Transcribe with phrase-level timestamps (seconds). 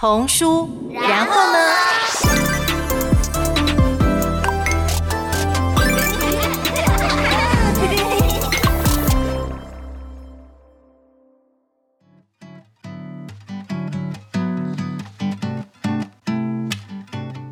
[0.00, 1.69] 童书，然后呢？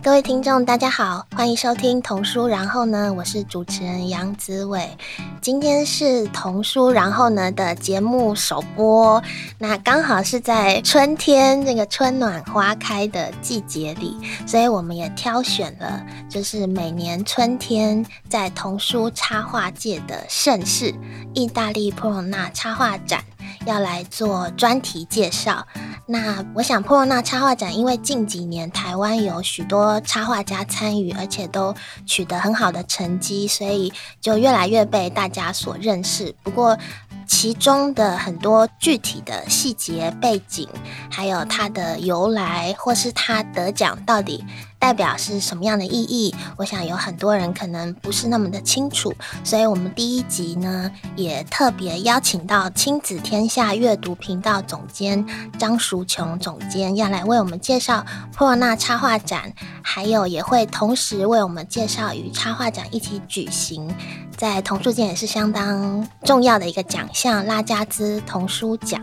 [0.08, 2.46] 各位听众，大家好，欢迎收听童书。
[2.46, 4.88] 然后呢，我是主持人杨子伟。
[5.42, 9.22] 今天是童书，然后呢的节目首播，
[9.58, 20.94] 那刚好是在春天这个春暖花开的季节里，所以我们也挑选了，就是每年春天在童书插画界的盛事——
[21.34, 23.22] 意大利普罗纳插画展。
[23.66, 25.66] 要来做专题介绍。
[26.06, 31.74] 那我想，破浪那插画展，因为近几年台湾有许多插画家参与，而且都
[32.06, 36.34] 取得很好的成绩，所以就越来越被大家所认识。
[36.42, 36.78] 不过，
[37.28, 40.66] 其中的很多具体的细节背景，
[41.10, 44.44] 还有它的由来，或是它得奖到底
[44.78, 49.14] 代表是什么样的意义，我想有很多人可能不是那么的清楚。
[49.44, 55.24] 所以，我们第一集呢，也特别邀请到亲子天下阅读频道总监
[55.58, 58.04] 张淑琼总监，要来为我们介绍
[58.36, 63.94] 波隆纳插画展，还有也会同时为我们介绍与插画展一起举行。
[64.38, 69.02] 在童书界也是相当重要的一个奖项——拉加兹童书奖。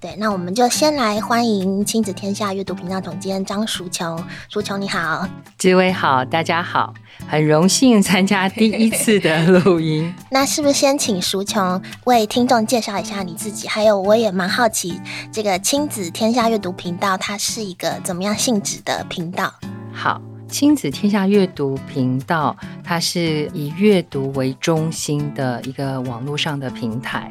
[0.00, 4.24] 对，那我们就先来欢迎亲子天下阅读频道总监张淑琼。
[4.48, 5.28] 淑琼你好，
[5.58, 6.94] 志伟好，大家好，
[7.28, 10.14] 很荣幸参加第一次的录音。
[10.32, 13.68] 那是不是先请淑琼为听众介绍一下你自己？
[13.68, 14.98] 还有，我也蛮好奇，
[15.30, 19.52] 这个亲子天下阅读频道它是一个怎么样性质的频道？
[19.92, 20.18] 好。
[20.50, 27.30] 亲子天下阅读频道，它是以阅读为中心的一个网络上的平台。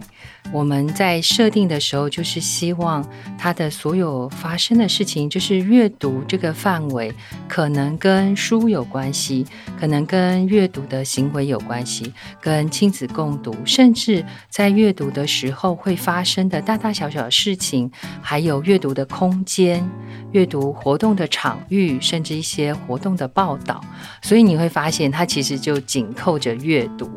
[0.52, 7.14] 我们在设定的时候，就是希望它的所有发生的事情，就是阅读这个范围，
[7.47, 9.45] 可能跟书有关系，
[9.80, 17.91] 可能跟阅读的行为有关系，跟亲子共读，甚至在阅读的时候会发生的大大小小的事情，
[18.22, 19.88] 还有阅读的空间、
[20.31, 23.79] 阅读活动的场域，甚至一些活动的报道。
[24.24, 27.09] 所以你会发现，它其实就紧扣着阅读。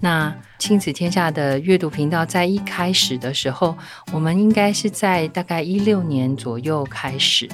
[0.00, 3.76] 那亲子天下的阅读频道在一开始的时候，
[4.12, 7.48] 我们应该是在大概一六年左右开始。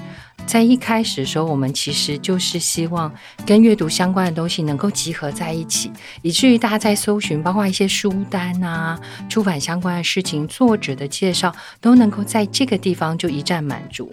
[0.48, 3.12] 在一开始的时候，我们其实就是希望
[3.44, 5.92] 跟阅读相关的东西能够集合在一起，
[6.22, 8.98] 以至于大家在搜寻，包括一些书单啊、
[9.28, 14.10] 出版相关的事情、作者的介绍，都能够在这个地方就一站满足。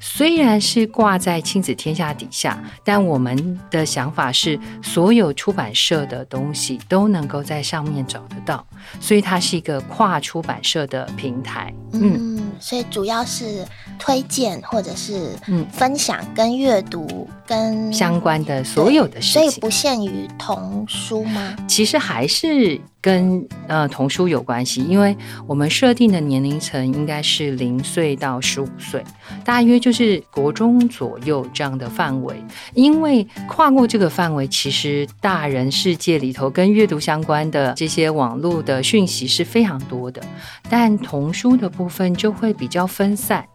[0.00, 8.66] 虽然是挂在亲子天下底下，但我们的想法是，所有出版社的东西都能够在上面找得到，
[9.00, 11.72] 所以它是一个跨出版社的平台。
[11.92, 13.64] 嗯，嗯，所以主要是
[13.98, 21.56] 推荐或者是嗯分享跟阅读跟相关的所有的事情，所以不限于童书吗？
[21.68, 22.80] 其实还是。
[23.06, 29.00] 跟呃童书有关系，因为我们设定的年龄层应该是零岁到十五岁，
[29.44, 32.34] 大约就是国中左右这样的范围。
[32.74, 40.20] 因为跨过这个范围，其实大人世界里头跟阅读相关的这些网络的讯息是非常多的，
[40.68, 43.46] 但童书的部分就会比较分散，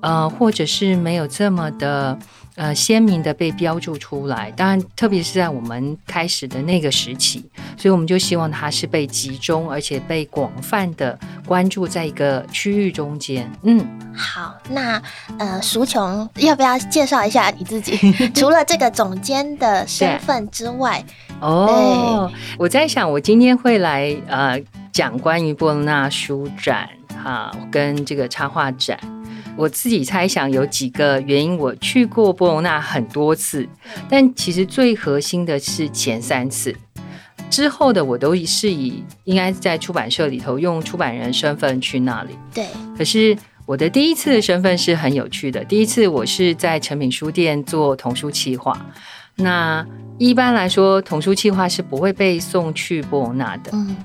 [0.00, 2.18] 呃，或者是没有这么的。
[2.56, 7.44] 呃，鲜明的被标注出来，当然，特别是在我们开始的那个时期，
[7.76, 13.50] 所以我们就希望它是被集中，而且被广泛的关注在一个区域中间。
[13.62, 15.00] 嗯，好，那
[15.38, 17.94] 呃，淑琼要不要介绍一下你自己？
[18.34, 21.04] 除了这个总监的身份之外，
[21.42, 24.58] 哦，我在想，我今天会来呃
[24.92, 26.88] 讲关于波隆纳书展
[27.22, 28.98] 哈、啊，跟这个插画展。
[29.56, 33.66] 我自己猜想有几个原因，我去过波隆纳很多次，
[34.08, 36.74] 但其实最核心的是前三次，
[37.48, 42.36] 之后的我都是以应该在出版社里头用出版人身份去那里。
[42.52, 42.66] 对，
[42.98, 48.78] 可是我的第一次的身份是很有趣的，第一次我是在诚品书店做童书企划。
[49.36, 49.84] 那
[50.18, 53.70] 一般来说，童书企划是不会被送去波隆纳的。
[53.72, 53.96] 嗯。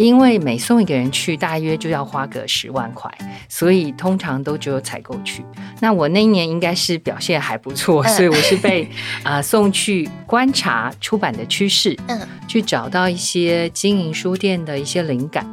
[0.00, 3.12] 因为每送一个人去，大约就要花个十万块，
[3.50, 5.44] 所以通常都只有采购去。
[5.80, 8.84] 那我那一年应该是表现还不错，所以我是被
[9.22, 12.18] 啊、 呃、送去观察出版的趋势，嗯，
[12.48, 15.46] 去找到一些经营书店的一些灵感。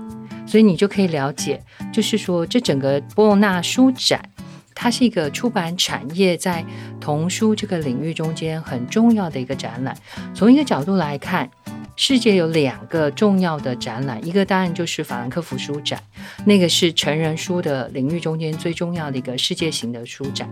[0.46, 1.62] 所以你就可以了解，
[1.92, 4.22] 就是说这整个波隆纳书展，
[4.78, 6.64] 它是一个出版产业在
[7.02, 9.98] 童书这个领域中间很重要的一个展览。
[10.36, 11.50] 从一个角度来看。
[12.00, 16.00] 世界有两个重要的展览，一个当然就是法兰克福书展，
[16.46, 20.48] 那个是成人书的领域中间最重要的一个世界型的书展。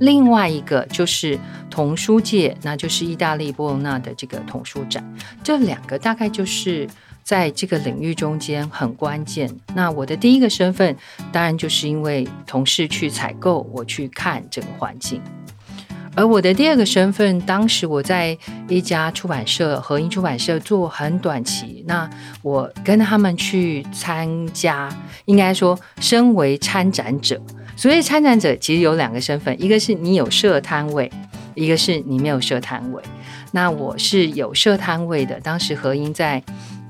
[0.00, 1.38] 另外一个就是
[1.70, 5.02] 童书界，那就是意大利波隆纳的这个童书展。
[5.42, 6.86] 这两个大概就是
[7.22, 9.50] 在这个领域中间很关键。
[9.74, 10.96] 那我的第一个身份，
[11.30, 15.20] 当然就是因为同事去采购，我去看这个环境。
[16.14, 18.36] 而我的第二个身份，当时我在
[18.68, 21.82] 一家出版社，合音出版社做很短期。
[21.86, 22.08] 那
[22.42, 24.94] 我跟他们去参加，
[25.24, 27.40] 应该说身为参展者。
[27.76, 31.10] 所以参展者其实有两个身份，一个是你有设摊位，
[31.54, 33.02] 一个是你没有设摊位。
[33.52, 36.42] 那我是有设摊位的，当时合音在。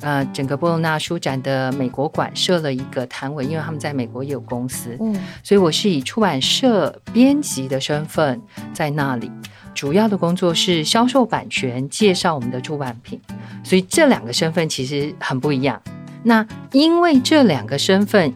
[0.03, 5.15] 呃，整个波隆纳书展的美国馆设了一个摊位，因为他们在美国也有公司，嗯，
[5.45, 8.43] 所以我是以出版社编辑的身份
[8.75, 9.31] 在那里，
[9.73, 13.21] 主要的工作是销售版权，介绍我们的出版品，
[13.63, 15.81] 所以这两个身份其实很不一样。
[16.25, 18.35] 那因为这两个身份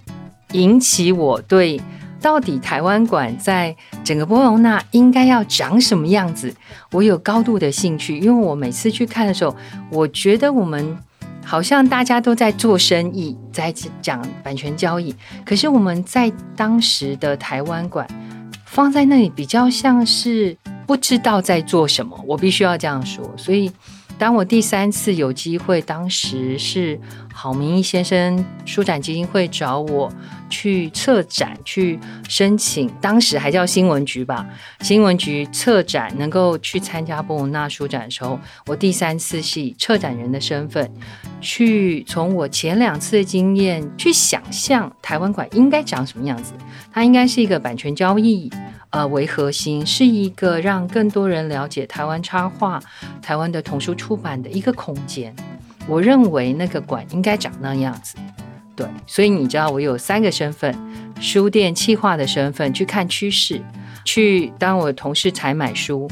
[0.52, 1.80] 引起我对
[2.20, 3.74] 到底台湾馆在
[4.04, 6.54] 整个波隆纳应该要长什么样子，
[6.92, 9.56] 我有高度的兴趣，因为我每次去看的时候，
[9.90, 10.96] 我觉得我们。
[11.46, 13.72] 好像大家都在做生意，在
[14.02, 15.14] 讲版权交易，
[15.44, 18.04] 可是我们在当时的台湾馆
[18.64, 20.56] 放在那里，比较像是
[20.88, 22.20] 不知道在做什么。
[22.26, 23.24] 我必须要这样说。
[23.36, 23.70] 所以，
[24.18, 26.98] 当我第三次有机会，当时是
[27.32, 30.12] 郝明义先生书展基金会找我。
[30.48, 31.98] 去策展，去
[32.28, 34.46] 申请，当时还叫新闻局吧。
[34.80, 40.88] 新闻局策展能够去参加波隆纳书展的时候，我第三次是以策展人的身份，
[41.40, 46.52] 去从我前两次的经验去想象台湾馆应该长什么样子。
[46.92, 48.48] 它应该是一个版权交易
[48.96, 52.82] 呃为核心，是一个让更多人了解台湾插画、
[53.20, 55.36] 台湾的童书出版的一个空间。
[55.86, 58.16] 我认为那个馆应该长那样子。
[58.74, 60.74] 对，所以你知道我有三个身份：
[61.20, 63.60] 书店企划的身份，去看趋势，
[64.02, 66.08] 去当我同事采买书；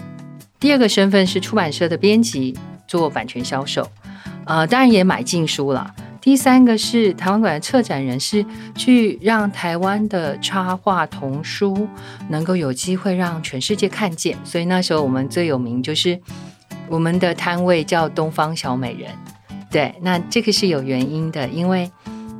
[0.60, 2.54] 第二个身份是出版社的编辑，
[2.86, 3.90] 做版权销售，
[4.44, 5.86] 呃，当然也买进书了；
[6.24, 8.42] 第三个是台湾馆的策展人，是
[8.74, 11.86] 去让台湾的插画童书
[12.30, 14.34] 能够有机会让全世界看见。
[14.42, 16.18] 所以那时候我们最有名就是
[16.88, 19.10] 我们的摊位叫东方小美人。
[19.70, 21.90] 对，那这个是有原因的，因为。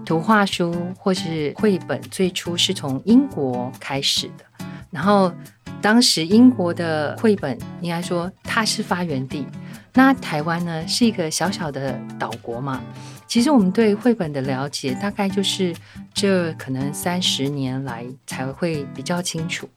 [0.07, 4.45] 图画书或是绘本最初是从英国开始的，
[4.91, 5.33] 然后
[5.81, 9.47] 当时英国的绘本应该说它是发源地，
[9.95, 12.83] 那台湾呢是一个小小的岛国嘛，
[13.35, 15.75] 其实我们对绘本的了解大概就是
[16.15, 19.69] 这可能三十年来才会比较清楚。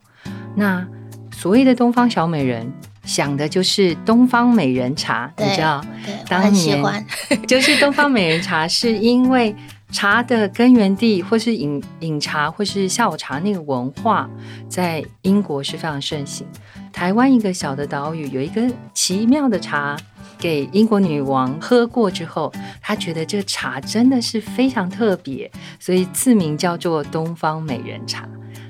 [0.55, 0.87] 那
[1.31, 2.71] 所谓的东方小美人，
[3.03, 5.83] 想的就是东方美人茶，你知道？
[6.05, 6.79] 对，当年
[7.49, 9.55] 就是东方美人茶，是因为。
[9.89, 14.29] 茶的根源地，或是饮饮茶，或是下午茶那个文化，
[14.67, 16.45] 在英国是非常盛行。
[16.91, 19.95] 台湾一个小的岛屿，有一个奇妙的茶，
[20.37, 22.51] 给英国女王喝过之后，
[22.81, 28.27] 她觉得这茶真的是非常特别，所以赐名叫做东方美人茶。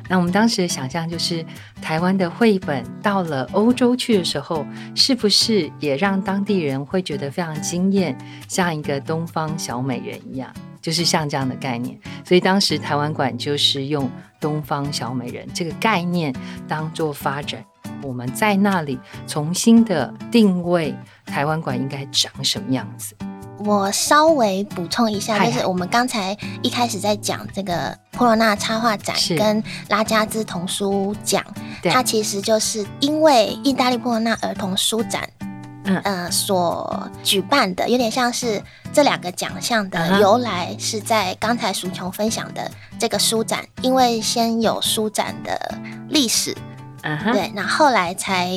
[0.10, 1.46] 那我们当时的想象就是，
[1.82, 4.66] 台湾的绘本到了欧洲去的时候，
[4.96, 8.18] 是不是也让当地人会觉得非常惊艳，
[8.48, 10.50] 像一个东方小美人一样？
[10.82, 14.10] 就是像这样的概念，所以当时台湾馆就是用
[14.40, 16.34] “东方小美人”这个概念
[16.66, 17.62] 当做发展。
[18.04, 20.96] 我们在那里重新的定位
[21.26, 23.16] 台湾馆应该长什么样子。
[23.60, 31.44] 我稍微补充一下，就是我们刚才一开始在讲这个波隆纳插画展跟拉加兹童书奖，
[31.84, 35.28] 它其实就是因为意大利波隆纳儿童书展。
[35.90, 42.70] 嗯、呃，所举办的有点像是这两个奖项的由来，是在刚才淑琼分享的
[43.00, 45.58] 这个书展，因为先有书展的
[46.10, 46.54] 历史，
[47.08, 48.50] 嗯哼，对，那后来才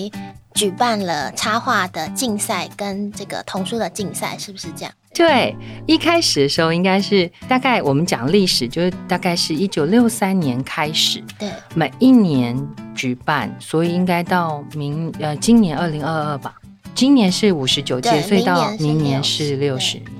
[0.54, 4.92] 举办了插画的竞赛跟这个童书的竞赛，是不是这样？
[5.14, 12.56] 对，一开始的时候应该是大概我们讲历史，就是大概是一九六三年开始，对，每一年
[12.94, 16.54] 举办，所以应该到明呃今年二零二二吧。
[16.92, 20.19] 今年是五十九届，所以到明年是六十年。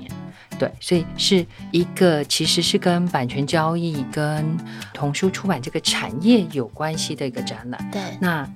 [0.61, 4.55] 对，所以是一个其实是跟版权交易、跟
[4.93, 7.89] 童书出版这个产业有关系的一个展览。
[7.91, 8.47] 对，那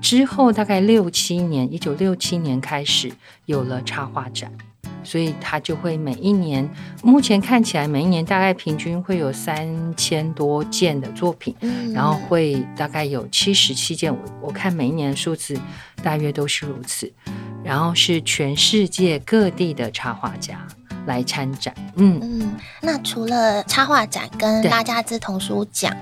[0.00, 3.12] 之后大概六七年，一九六七年开始
[3.46, 4.50] 有了插画展，
[5.04, 6.68] 所以它就会每一年，
[7.04, 14.12] 目前看起来每一年大概平均会有三千多件的作品，嗯、然后会大概有七十七件。
[14.12, 15.56] 我我看每一年的数字
[16.02, 17.12] 大约都是如此。
[17.64, 20.66] 然后是全世界各地的插画家
[21.06, 21.74] 来参展。
[21.96, 25.94] 嗯嗯，那除了插画展跟拉加兹童书奖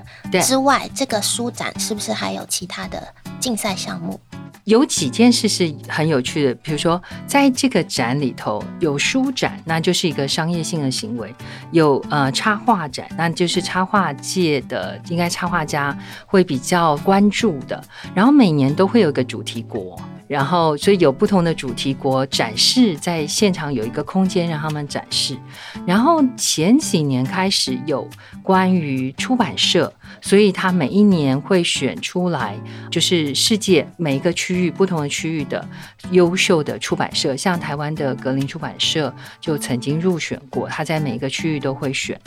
[0.43, 3.01] 之外，这个书展是不是还有其他的
[3.39, 4.19] 竞赛项目？
[4.65, 11.27] 有几件事是很有趣的，比如说，在这个展里头有书展，那就是一个商业性的行为；
[11.71, 17.83] 有呃插画展，那就是插画界的应该插画家会比较关注的。
[18.13, 19.99] 然后每年都会有一个主题国。
[20.31, 25.37] 然后，所以有不同的主题国展示，在现场有一个空间让他们展示。
[25.85, 28.07] 然后前几年开始有
[28.41, 32.57] 关于出版社，所以他每一年会选出来，
[32.89, 35.67] 就是世界每一个区域不同的区域的
[36.11, 42.17] 优秀的出版社，像台湾的格林出版社就曾经入选过，他在每一个区域都会选。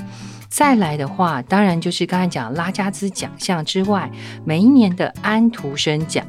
[0.50, 4.10] 再来的话，当然就是刚才讲拉加兹奖项之外，
[4.44, 6.22] 每一年的安徒生奖。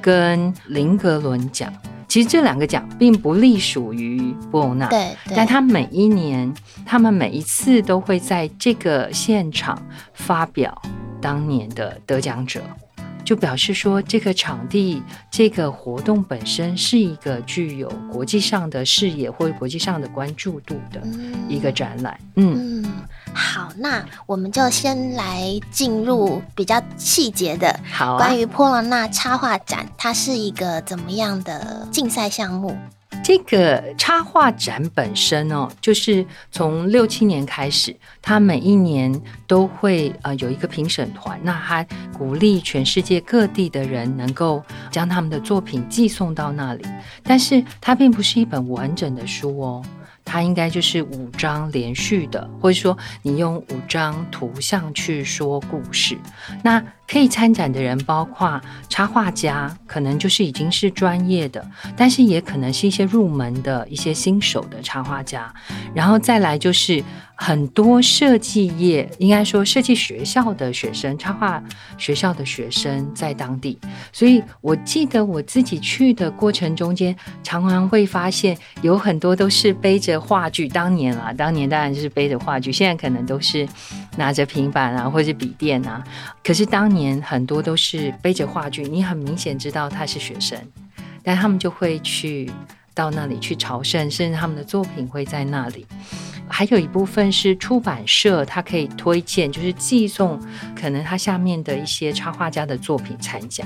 [0.00, 1.72] 跟林格伦奖，
[2.08, 6.52] 其实这两个奖并不隶属于布欧纳，对，但他每一年，
[6.84, 9.80] 他们每一次都会在这个现场
[10.12, 10.80] 发表
[11.20, 12.62] 当年的得奖者，
[13.24, 21.00] 就表示说这个场地、这个活动本身是一个具有国际上的视野或者国际上的关注度的
[21.48, 22.82] 一个展览，嗯。
[22.82, 22.92] 嗯
[23.32, 32.76] 好，那我们就先来进入比较细节的，好，关于波罗纳插画展，它是一个怎么样的竞赛项目？
[33.22, 41.86] 这个插画展本身哦，就是从六七年开始，它每一年都会呃有一个评审团，那他
[42.16, 46.84] 鼓励全世界各地的人能够将他们的作品寄送到那里，
[47.22, 49.84] 但是它并不是一本完整的书哦。
[50.30, 56.16] 它应该就是五张连续的，或者说你用五张图像去说故事。
[56.62, 65.52] 那可以参展的人包括插画家，可能就是已经是专业的，但是也可能是一些入门的一些新手的插画家。
[65.92, 67.02] 然后再来就是
[67.42, 71.62] 很多设计业，应该说设计学校的学生，插画
[71.96, 73.78] 学校的学生在当地。
[74.12, 80.68] 所以我记得我自己去的过程中间，常常会发现有很多都是背着画具。
[80.68, 83.66] 当年啊，当年当然是背着画具，现在可能都是
[84.18, 86.04] 拿着平板啊，或者笔电啊。
[86.44, 87.20] 可是当年。
[87.30, 90.58] 很多都是背着画具，你很明显知道他是学生，
[91.22, 92.50] 但他们就会去
[92.92, 95.86] 到那里去朝圣，甚至他们的作品会在那里。
[96.50, 100.38] 还有一部分是出版社，他可以推荐，就是寄送
[100.74, 103.64] 可能他下面的一些插画家的作品参加。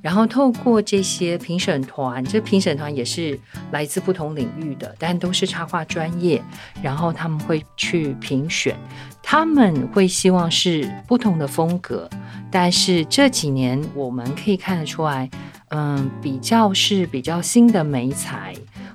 [0.00, 3.38] 然后透过这些评审团，这评审团也是
[3.70, 6.42] 来自不同领域的，但都是插画专业。
[6.82, 8.74] 然后他们会去评选，
[9.22, 12.10] 他们会希望是不同的风格。
[12.50, 15.30] 但是这几年我们可以看得出来，
[15.68, 18.52] 嗯，比较是比较新的媒材，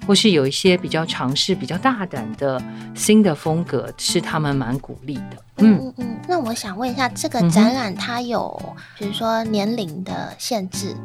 [0.08, 2.60] 或是有一些比较尝试、比较大胆的
[2.96, 5.38] 新的风格，是他们蛮鼓励的。
[5.58, 10.96] 嗯嗯嗯，那我想问一下，这个展览它有，比如说年龄的限制？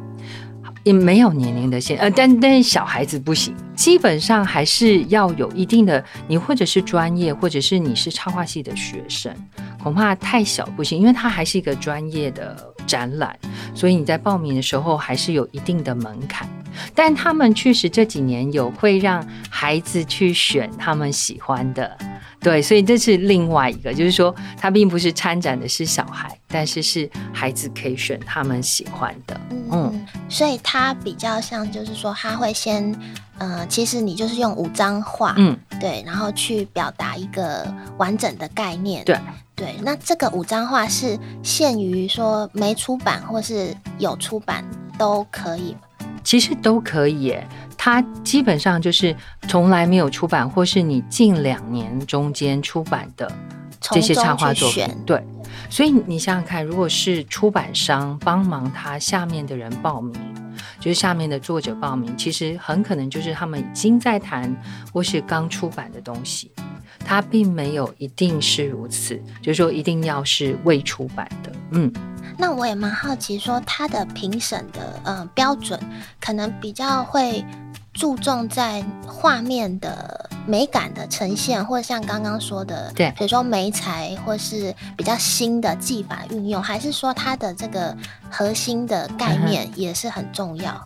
[0.83, 9.33] 也没有年龄的限，呃，但但小孩子不行，基本上还是要有一定的，你或者是专业，或者是你是插画系的学生，
[9.81, 13.37] 恐怕太小不行，因为它还是一个专业的展览，
[13.73, 16.47] 所以你在报名的时候还是有一定的门槛。
[16.95, 21.97] 但他们确实这几年有会让孩子去选他们喜欢的。
[22.39, 29.39] 对，所以这是另外一个，就是说，他并不是参展的是小孩，但是是孩子可以选他们喜欢的。
[29.49, 32.83] 嗯，嗯，所以他比较像，就是说，他会先，
[33.37, 39.05] 嗯、呃，其实你就是用五张画，嗯，对，然后去表达一个完整的概念。
[39.05, 39.17] 对，
[39.55, 44.65] 对，那这个五张画是限于说没出版或是有出版
[44.97, 45.73] 都可以？
[46.23, 47.47] 其实都可以耶。
[47.77, 49.15] 它基本上就是
[49.47, 53.29] 从来没有出版，或是你近两年中间出版的
[53.79, 54.87] 这些插画作品。
[55.05, 55.21] 对，
[55.69, 60.15] 所以你想想看，如果是出版商帮忙他下面的人报名，
[60.79, 64.55] 就是下面的作者报名，其实很可能就是他们已经在谈
[64.93, 66.51] 或是刚出版的东西。
[67.05, 71.51] 它并没有一定是如此，就是说一定要是未出版的。
[71.71, 71.91] 嗯，
[72.37, 75.79] 那我也蛮好奇，说他的评审的呃标准
[76.19, 77.45] 可能比较会。
[77.95, 87.95] 注重在画面的美感的呈现，或者像刚刚说的，对，比如说媒材，或是比较新的技法运用，还是说它的这个
[88.31, 90.83] 核心的概念也是很重要？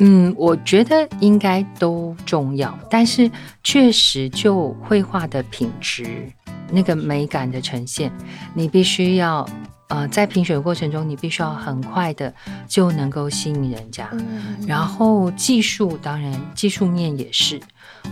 [0.00, 3.30] 嗯，我觉得应该都重要，但是
[3.64, 6.30] 确实就绘画的品质，
[6.70, 8.12] 那个美感的呈现，
[8.52, 9.48] 你必须要。
[9.92, 12.32] 呃，在评选过程中，你必须要很快的
[12.66, 14.08] 就能够吸引人家。
[14.12, 17.60] 嗯，然后技术当然技术面也是，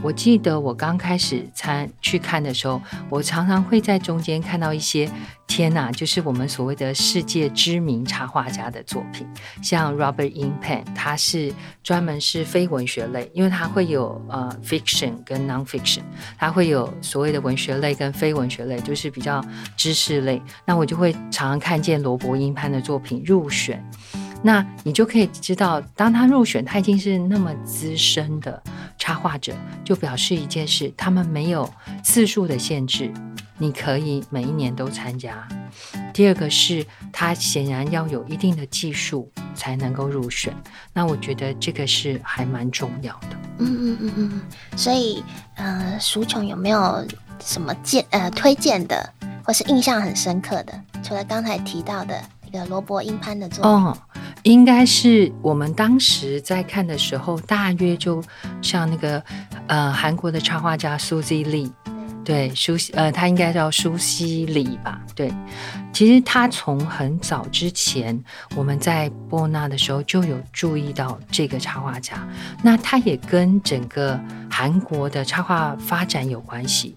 [0.02, 5.10] 我记得我刚开始参去看的时候，我常常会在中间看到一些
[5.46, 9.26] 天呐，就是我们所谓的世界知名插画家的作品，
[9.62, 16.00] 像 Robert Inpen，他是专门是非文学类，因为他会有呃 fiction 跟 non-fiction，
[16.38, 19.44] 他会有所谓的文学类跟非文学类，就是比较
[19.76, 20.40] 知识类。
[20.64, 23.84] 那我就会常常看见罗伯·英潘的作品入选。
[24.42, 28.62] 那你就可以知道，当他入选，他已经是那么资深的
[29.00, 29.52] 插画者，
[29.82, 31.68] 就表示一件事：他们没有
[32.04, 33.12] 次数的限制，
[33.58, 35.48] 你可以每一年都参加。
[36.12, 40.54] 第二个是，他显然要有一定的技术才能够入选。
[40.92, 43.28] 那我觉得这个是还蛮重要的。
[43.58, 44.42] 嗯嗯嗯嗯。
[44.76, 47.06] 所以，呃，淑琼有没有
[47.42, 49.10] 什么荐呃推荐的，
[49.42, 50.78] 或是印象很深刻的？
[51.02, 53.70] 除了刚才提到的一个罗伯·英潘的作品。
[53.70, 53.96] 哦
[54.44, 58.24] 应该是我们当时在看的时候，大约就
[58.62, 59.22] 像那个
[59.66, 61.70] 呃韩国的插画家苏西里，
[62.24, 64.98] 对苏西呃他应该叫苏西里吧？
[65.14, 65.30] 对，
[65.92, 68.18] 其实他从很早之前
[68.56, 72.26] 我们在波纳的时候就有注意到这个插画家，
[72.62, 74.18] 那他也跟整个
[74.50, 76.96] 韩国的插画发展有关系。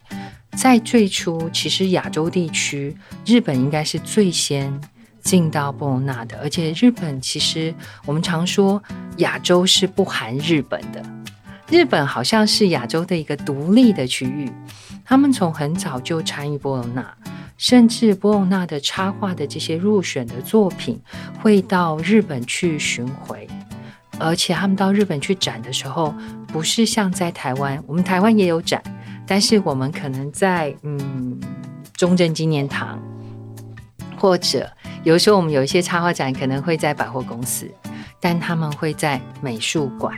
[0.55, 2.95] 在最初，其实亚洲地区
[3.25, 4.79] 日本应该是最先。
[5.23, 7.73] 进到波隆纳的，而且日本其实
[8.05, 8.81] 我们常说
[9.17, 11.03] 亚洲是不含日本的，
[11.69, 14.51] 日本好像是亚洲的一个独立的区域。
[15.05, 17.05] 他们从很早就参与波隆纳，
[17.57, 21.01] 甚至波隆纳的插画的这些入选的作品
[21.41, 23.47] 会到日本去巡回，
[24.17, 26.13] 而且他们到日本去展的时候，
[26.47, 28.81] 不是像在台湾，我们台湾也有展，
[29.27, 31.39] 但是我们可能在嗯
[31.93, 32.97] 中正纪念堂
[34.23, 34.71] 或者。
[35.03, 37.69] 有时候我们有一些插画展可能会在百货公司，
[38.21, 40.17] 但他们会在美术馆。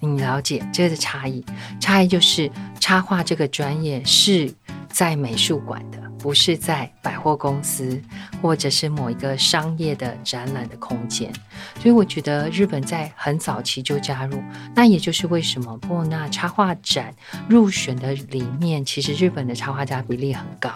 [0.00, 1.44] 你了解这个差异？
[1.78, 4.52] 差异就是插画这个专业是
[4.88, 8.02] 在美术馆的，不是在百货公司
[8.42, 11.32] 或者是某一个商业的展览的空间。
[11.80, 14.42] 所以我觉得日本在很早期就加入，
[14.74, 17.14] 那也就是为什么波纳插画展
[17.48, 20.68] 入选的里面，其实日本的插画家比例很高。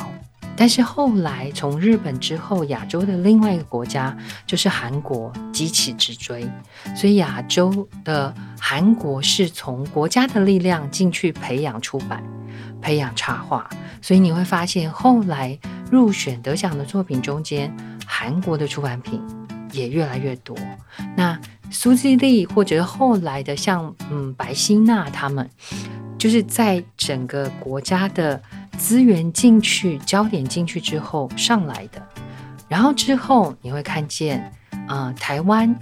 [0.58, 6.50] 但是后来，从日本之后，亚洲的另外一个国家就是韩国，急起直追。
[6.96, 12.20] 所以亚洲的韩国是从国家的力量进去培养出版、
[12.80, 13.70] 培养插画。
[14.02, 15.56] 所以你会发现，后来
[15.92, 17.72] 入选得奖的作品中间，
[18.04, 19.22] 韩国的出版品
[19.70, 20.56] 也越来越多。
[21.16, 21.38] 那
[21.70, 25.48] 苏西利或者后来的像嗯白希娜他们，
[26.18, 28.40] 就是在整个国家的。
[28.78, 32.00] 资源进去，焦点进去之后上来的，
[32.68, 34.52] 然后之后你会看见，
[34.86, 35.76] 啊、台湾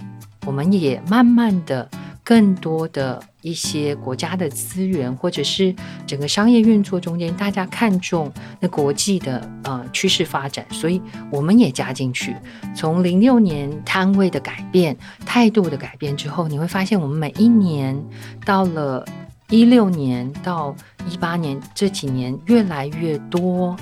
[0.47, 1.87] 我们也慢慢的
[2.27, 5.73] 更多的一些国家的资源，或者是
[6.05, 12.35] 整个商业运作中间，大家看重那国际的呃趋势发展，所以我们也加进去。
[12.75, 17.97] 从零六年摊位的改变、态度的改变之后，你会发现我们每一年
[18.45, 19.05] 到了。
[19.49, 20.75] 一六年到
[21.09, 23.73] 一八年这几年，越来越多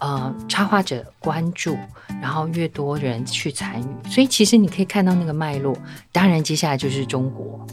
[0.00, 1.76] 呃插画者关注，
[2.20, 5.78] 然后越多人去参与，所以其实你可以看到那个脉络。
[6.10, 7.64] 当然，接下来就是中国，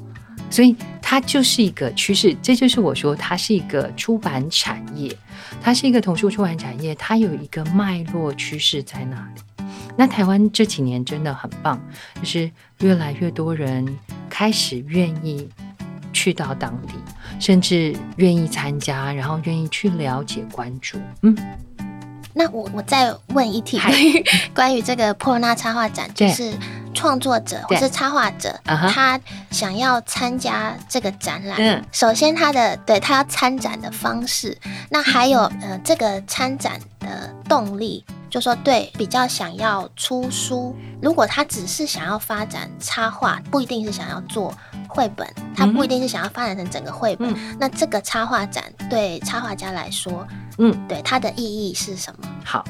[0.49, 2.35] 所以它就是一个趋势。
[2.41, 5.15] 这就是我说，它是一个出版产业，
[5.61, 9.63] 它是一个童书出版产业，它有一个脉络趋势在那里。
[9.95, 11.79] 那台湾这几年真的很棒，
[12.15, 13.85] 就是越来越多人
[14.29, 15.47] 开始愿意
[16.13, 16.93] 去到当地。
[17.39, 20.97] 甚至愿意参加，然后愿意去了解、关注。
[21.21, 21.37] 嗯，
[22.33, 26.51] 那我我再问一题关于 关于这个波隆纳插画展，就是
[26.99, 29.17] 创作者或是插画者，他
[29.51, 34.57] 想要参加这个展览，嗯，首先他的对他要参展的方式，
[34.89, 44.53] 那还有呃这个参展的动力，就说对比较想要出书，如果他只是想要发展插画，不一定是想要做。
[44.91, 47.31] 绘本，他不一定是想要发展成整个绘本。
[47.31, 52.27] 嗯、那这个插画展对插画家来说，嗯，对它的意义是什么？
[52.43, 52.65] 好，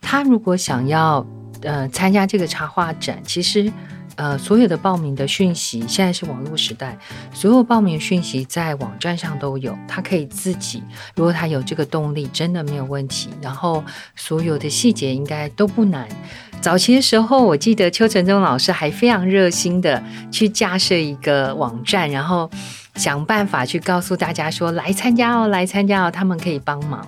[0.00, 1.24] 他如果想要
[1.62, 3.72] 呃参加这个插画展，其实
[4.16, 6.96] 呃所有的报名的讯息，现在是网络时代，
[7.32, 10.82] 所有报名讯息在网站上都有，他可以自己，
[11.14, 13.30] 如果他有这个动力，真的没有问题。
[13.40, 13.82] 然后
[14.14, 16.06] 所有的细节应该都不难。
[16.60, 22.48] 早期的时候，我记得邱承宗老师还非常热心的去架设一个网站，然后
[22.94, 27.04] 想办法去告诉大家说，来参加哦，来参加哦，他们可以帮忙。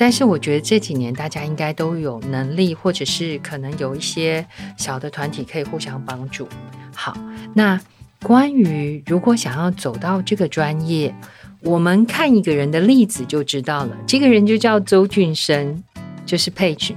[0.00, 4.46] 但是我觉得这几年大家应该都有能力，或者是可能有一些
[4.78, 6.48] 小的团体可以互相帮助。
[6.96, 7.14] 好，
[7.52, 7.78] 那
[8.22, 11.14] 关于如果想要走到这个专业，
[11.60, 15.84] 我们看一个人的例子就知道了，这个人就叫周俊生，
[16.24, 16.94] 就是 Page。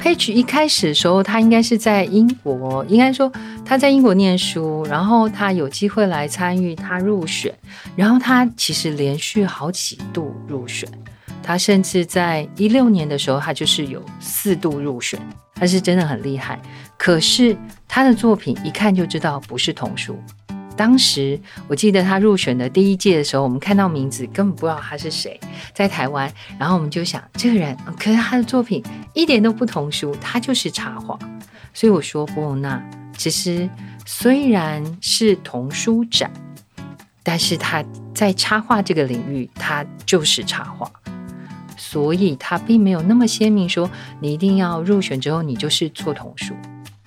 [0.00, 3.32] Page 一开始的时候，他应该是在英国，应该说
[3.64, 7.52] 他在英国念书，然后他有机会来参与，他入选，
[7.96, 10.88] 然后他其实连续好几度入选，
[11.46, 15.20] 他甚至在一六年的时候，他就是有四度入选，
[15.54, 16.60] 他是真的很厉害。
[16.98, 17.56] 可是
[17.86, 20.20] 他的作品一看就知道不是童书。
[20.76, 25.38] 当时我记得他入选的第一届的时候，我们看到名字根本不知道他是谁，
[25.72, 28.82] 在台湾，然后我们就想这个人，可是他的作品
[29.14, 31.16] 一点都不童书，他就是插画。
[31.72, 32.82] 所以我说布隆纳
[33.16, 33.70] 其实
[34.04, 36.28] 虽然是童书展，
[37.22, 40.90] 但是他在插画这个领域，他就是插画，
[41.96, 46.54] 所以他并没有那么鲜明说你一定要入选之后你就是做童书。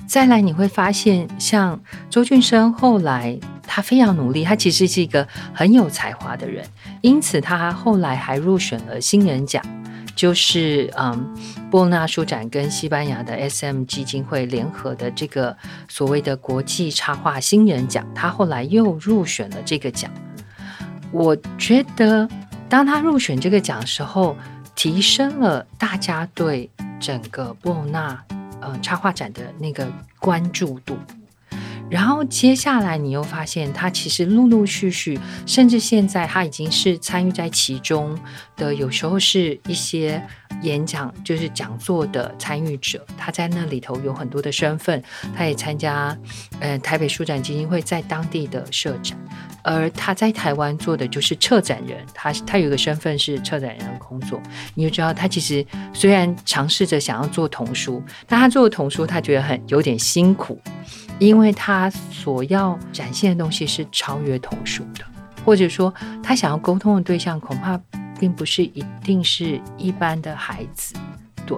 [0.08, 3.40] 再来你会发现，像周俊生后来。
[3.72, 6.66] 他非常努力，他其实是一个很有才华的人，
[7.02, 9.64] 因此他后来还入选了新人奖，
[10.16, 11.36] 就是嗯，
[11.70, 15.56] 波纳书展跟西班牙的 SM 基金会联合的这个
[15.88, 20.10] 所谓的国际插画新人奖，他后来又入选了这个奖。
[21.12, 22.28] 我觉得，
[22.68, 24.36] 当他入选这个奖的时候，
[24.80, 26.70] 提升了大家对
[27.02, 28.24] 整个布隆纳
[28.62, 30.98] 嗯插画展的那个关注度。
[31.90, 38.18] 然后接下来，你又发现他其实陆陆续续，甚至现在他已经是参与在其中
[38.56, 40.26] 的，有时候是一些
[40.62, 43.06] 演讲，就是讲座的参与者。
[43.18, 45.02] 他在那里头有很多的身份，
[45.36, 46.18] 他也参加，
[46.60, 49.18] 呃，台北书展基金会在当地的设展，
[49.64, 54.42] 而他在台湾做的就是策展人，他他有一个身份是策展人的工作。
[54.76, 60.62] 你就知道，他其实虽然尝试着想要做童书，但他做的童书，他觉得很有点辛苦。
[61.20, 65.04] 因为他所要展现的东西是超越童书的，
[65.44, 67.78] 或者说他想要沟通的对象恐怕
[68.20, 70.94] 并不是一定是一般的孩子，
[71.46, 71.58] 对，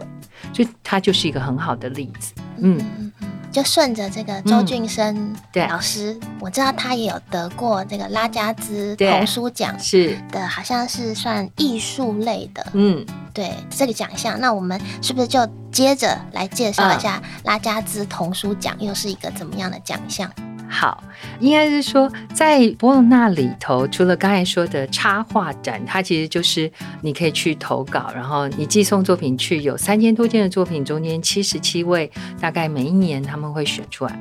[0.54, 2.34] 所以他就是一个很好的例子。
[2.58, 5.36] 嗯嗯嗯，就顺着这个周俊生
[5.68, 12.66] 老师，嗯、我知道他也有得过这个拉加兹童书奖，是的，好像是算艺术类的。
[12.74, 13.06] 嗯。
[13.34, 15.40] 对这个奖项，那我们是不是就
[15.72, 20.30] 接着来介绍一下拉加兹童书奖又是一个怎么样的奖项？
[20.72, 21.04] 好，
[21.42, 34.18] 应该是说在波隆纳里头，除了刚才说的插画展，它其实就是你可以去投稿，然后你寄送作品去，有三千多件的作品，中间七十七位，大概每一年他们会选出来。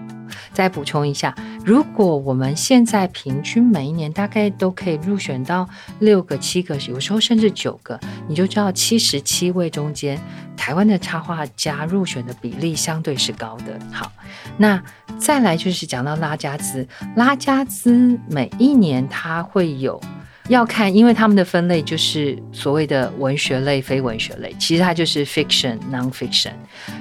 [0.52, 1.34] 再补充一下，
[1.64, 5.68] 如果我们现在平均每一年大概都可以入选到
[6.00, 10.20] 六个、七个，有时候甚至九个，你就知道七十七位中间，
[10.56, 13.78] 台湾的插画家入选的比例相对是高的。
[13.92, 14.10] 好，
[14.56, 14.80] 那
[15.18, 20.00] 再来就是讲到拉加兹，拉加兹每一年他会有
[20.48, 26.54] 要看，因为他们的分类就是所谓的文学类、非文学类，其实它就是 fiction、non-fiction，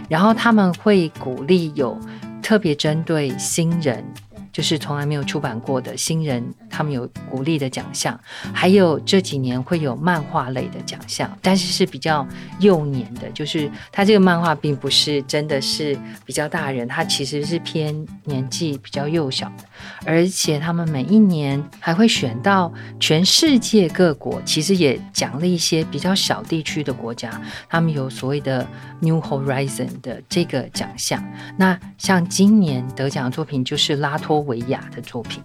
[0.08, 1.98] 然后他们会鼓励有。
[2.42, 4.04] 特别针对新人，
[4.52, 8.20] 就是从来没有出版过的新人，他们有鼓励的奖项，
[8.54, 12.28] 还有这几年会有漫画类的奖项，但是是比较
[12.60, 19.64] 幼年的，就是他这个漫画并不是真的是比较大人，他其实是偏年纪比较幼小的，
[20.06, 27.30] 而且他们每一年还会选到全世界各国，其实也奖励一些比较小地区的国家，
[27.70, 28.68] 他们有所谓的
[29.00, 31.24] New Horizon 的这个奖项。
[31.58, 35.42] 那像今年得奖的作品就是拉脱维亚的作品。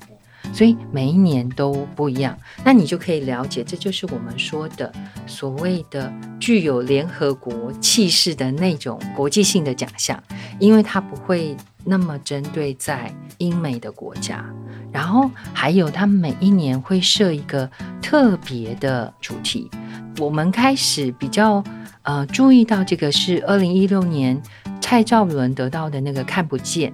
[0.52, 4.92] 所以每一年都不一样，那你就可以了解，这就是我们说的
[5.26, 10.22] 所谓的具有联合国气势的那种国际性的奖项，
[10.60, 14.44] 因为它不会那么针对在英美的国家，
[14.90, 17.70] 然后还有它每一年会设一个
[18.00, 19.70] 特别的主题。
[20.18, 21.62] 我们开始比较
[22.02, 24.40] 呃注意到这个是二零一六年
[24.80, 26.92] 蔡兆伦得到的那个看不见。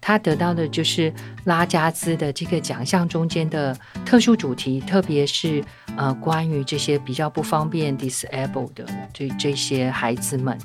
[0.00, 1.12] 他得到的就是
[1.44, 5.62] 拉加兹的这个奖项中间的特殊主题，特别是
[5.96, 10.56] 呃关于这些比较不方便 disable 的这这些孩子们，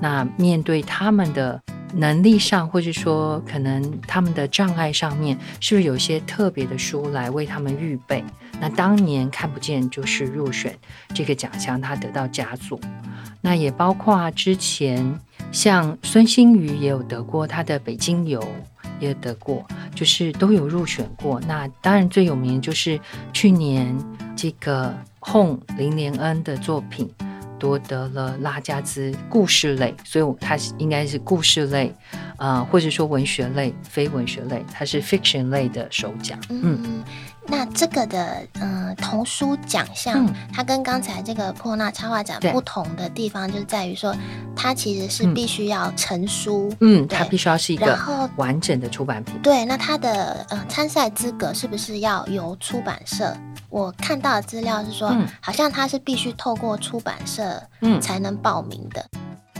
[0.00, 1.60] 那面对他们的
[1.94, 8.24] 能力上，或者说可能他们的障碍上面，是不是有一些特别的书来为他们预备？
[8.60, 10.74] 那当年看不见就是入选
[11.12, 12.78] 这个奖项，他得到佳作。
[13.40, 15.18] 那也包括之前
[15.50, 18.40] 像孙兴瑜也有得过他的《北京游》。
[19.02, 21.40] 也得过，就是都有入选过。
[21.40, 22.98] 那当然最有名就是
[23.32, 23.94] 去年
[24.36, 27.10] 这个 Home 林连恩的作品
[27.58, 31.92] 夺得了拉加兹故事类，所以它应该是故事类
[32.38, 36.38] 呃，或者说文学类、非文学类，它是 fiction 类的首奖。
[36.48, 37.04] 嗯
[37.46, 44.14] 那这个的嗯童书奖项，嗯、它跟刚才这个破纳插画展不同的地方，就是在于说，
[44.54, 47.98] 它其实是必须要成书，嗯，它必须要是一个
[48.36, 49.34] 完整的出版品。
[49.42, 53.36] 对，那它的呃参赛资格是不是要由出版社？
[53.68, 59.04] 我看到的资料是说，嗯、好像它是必须透过出版社嗯才能报名的。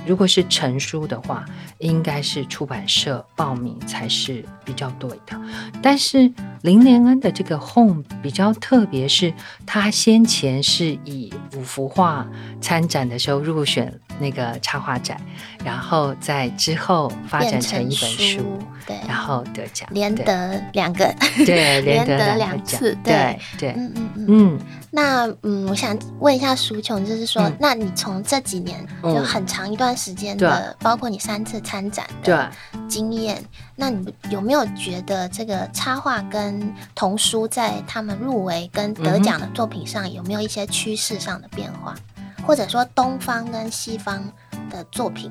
[0.07, 1.45] 如果是成书的话，
[1.79, 5.41] 应该是出版社报名才是比较对的。
[5.83, 6.31] 但是
[6.63, 9.33] 林连恩的这个 Home 比较特别，是
[9.67, 12.27] 他先前是以五幅画
[12.61, 15.21] 参展的时候入选那个插画展，
[15.65, 21.15] 然后在之后发展成一本书，书对，然后得奖，连得两个，
[21.47, 24.27] 对，连得两次， 对对，嗯嗯嗯。
[24.29, 24.61] 嗯。
[24.95, 32.51] 那嗯，我想问一下苏琼，就是说，嗯、那你从这几年就很长一段时间的，嗯、包括你三次参展的
[32.89, 33.43] 经验，
[33.77, 41.95] 那你有没有觉得这个插画跟童书在他们入围跟得奖的作品上有没有一些趋势上的变化？
[42.17, 44.23] 嗯、或者说东方跟西方
[44.71, 45.31] 的作品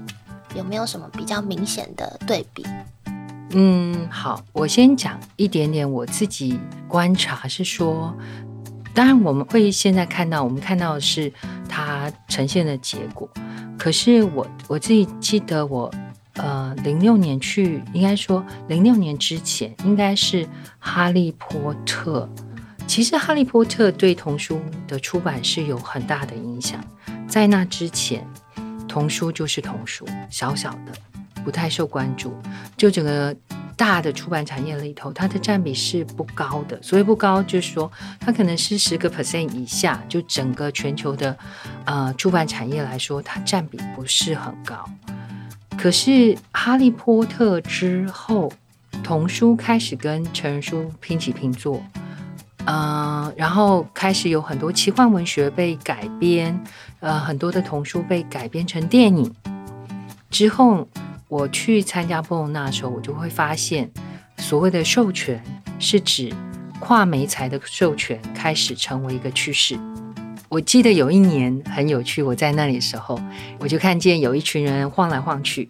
[0.55, 2.65] 有没有什么比较明显的对比？
[3.53, 8.15] 嗯，好，我先讲一点点我自己观察是说。
[8.93, 11.31] 当然，我们会现在看到，我们看到的是
[11.69, 13.29] 它呈现的结果。
[13.77, 15.89] 可是我我自己记得我，
[16.33, 20.45] 呃零六年去，应该说零六年之前，应该是
[20.77, 22.29] 《哈利波特》。
[22.85, 26.83] 其实《哈利波特》对童书的出版是有很大的影响。
[27.27, 28.27] 在那之前，
[28.87, 30.91] 童书就是童书，小小的，
[31.45, 32.33] 不太受关注，
[32.75, 33.35] 就整个。
[33.81, 36.79] 大的出版产业里头，它的占比是不高的。
[36.83, 39.99] 所以不高，就是说它可能是十个 percent 以下。
[40.07, 41.35] 就整个全球的
[41.85, 44.87] 呃出版产业来说，它占比不是很高。
[45.79, 46.11] 可是
[46.51, 48.53] 《哈利波特》之后，
[49.03, 51.83] 童书开始跟成人书平起平坐，
[52.65, 56.63] 呃，然后开始有很多奇幻文学被改编，
[56.99, 59.33] 呃，很多的童书被改编成电影
[60.29, 60.87] 之后。
[61.31, 63.89] 我去参加波隆那的时候，我就会发现，
[64.39, 65.41] 所谓的授权
[65.79, 66.29] 是指
[66.77, 69.79] 跨媒材的授权开始成为一个趋势。
[70.49, 73.17] 我记得有一年很有趣，我在那里的时候，
[73.59, 75.69] 我就看见有一群人晃来晃去，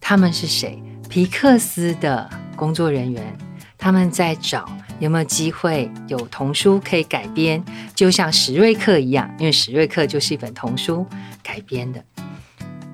[0.00, 0.80] 他们是谁？
[1.08, 3.36] 皮克斯的工作人员，
[3.76, 4.64] 他们在找
[5.00, 7.60] 有没有机会有童书可以改编，
[7.96, 11.04] 就像史瑞克一样，因为史瑞克就是一本童书
[11.42, 12.00] 改编的。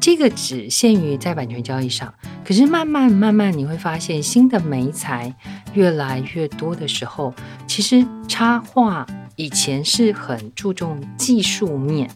[0.07, 2.15] 这个只限于在版权交易上，
[2.45, 5.35] 可是慢慢慢慢你会发现，新的媒材
[5.75, 7.35] 越来越多的时候，
[7.67, 12.09] 其实插画以前是很注重技术面，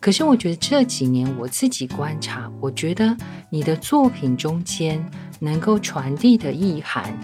[0.00, 3.16] 可是我觉得这几年我自己观察，我觉得
[3.48, 7.16] 你的作品中间能够传递的意涵，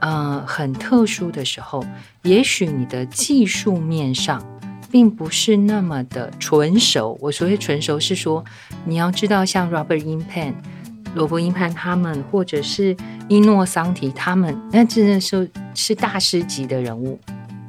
[0.00, 1.82] 呃，很特殊的时候，
[2.24, 4.44] 也许你的技术面上。
[4.90, 7.18] 并不是那么的纯熟。
[7.20, 8.44] 我所谓纯熟是说，
[8.84, 10.54] 你要知道，像 Robert Inpen、
[11.14, 12.96] 罗伯·英潘他们，或者是
[13.28, 17.18] 伊诺桑提他们，那真的是是大师级的人物。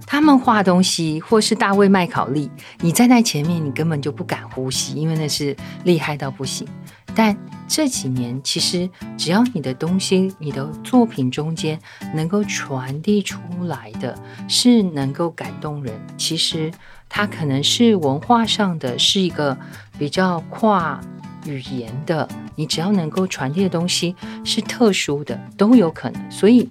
[0.05, 6.67] 他们画东西，或是大卫·麦考利，你站在前面，你根本就不敢呼吸，因为那是厉害到不行。
[7.13, 7.35] 但
[7.67, 11.79] 这几年，其实只要你的东西、你的作品中间
[12.15, 16.71] 能够传递出来的是能够感动人，其实。
[17.09, 19.57] 它可能是文化上的，是一个
[19.97, 21.01] 比较跨
[21.45, 22.29] 语言的。
[22.55, 26.31] 你只要能够传递的东西是特殊的，都有可能。
[26.31, 26.69] 所以，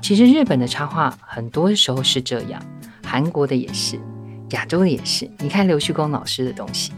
[0.00, 2.62] 其实日本的插画很多时候是这样，
[3.04, 3.98] 韩国的也是，
[4.50, 5.28] 亚洲的也是。
[5.38, 6.92] 你看刘旭光老师的东西，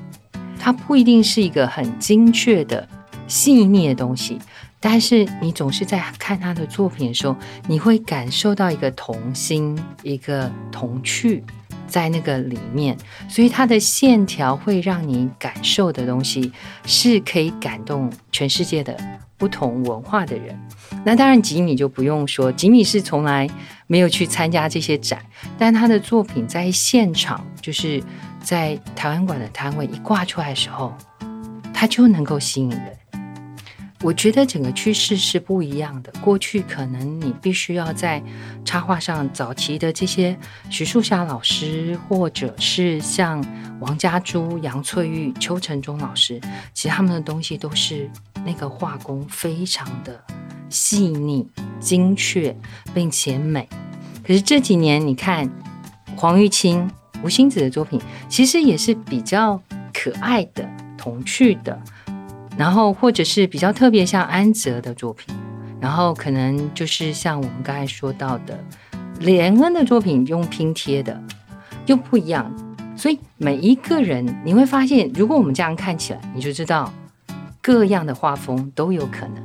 [0.58, 2.86] 它不一定是一个很精确的、
[3.28, 4.38] 细腻的东西，
[4.80, 7.36] 但是你总是在看他的作品的时候，
[7.68, 11.44] 你会感受到一个童心，一个童趣。
[11.92, 12.96] 在那个里面，
[13.28, 16.50] 所以它的线条会让你感受的东西
[16.86, 18.96] 是可以感动全世界的
[19.36, 20.58] 不同文化的人。
[21.04, 23.46] 那当然，吉米就不用说，吉米是从来
[23.86, 25.20] 没有去参加这些展，
[25.58, 28.02] 但他的作品在现场，就是
[28.40, 30.94] 在台湾馆的摊位一挂出来的时候，
[31.74, 32.96] 他就能够吸引人。
[34.02, 36.12] 我觉得整个趋势是不一样的。
[36.20, 38.20] 过去可能你必须要在
[38.64, 40.36] 插画上早期的这些
[40.68, 43.44] 徐树霞老师，或者是像
[43.78, 46.40] 王家珠、杨翠玉、邱成忠老师，
[46.74, 48.10] 其实他们的东西都是
[48.44, 50.20] 那个画工非常的
[50.68, 52.56] 细腻、精确，
[52.92, 53.68] 并且美。
[54.26, 55.48] 可是这几年你看
[56.16, 56.90] 黄玉清、
[57.22, 59.62] 吴欣子的作品，其实也是比较
[59.94, 61.80] 可爱的、童趣的。
[62.56, 65.34] 然后，或者是比较特别，像安泽的作品，
[65.80, 68.58] 然后可能就是像我们刚才说到的，
[69.20, 71.20] 连恩的作品用拼贴的
[71.86, 72.50] 又不一样，
[72.96, 76.92] 所以每一个人你会发现，如果我们这样看起来，你就知道
[77.60, 79.42] 各样的画风都有可能，